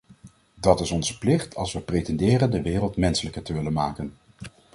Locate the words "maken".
3.73-4.13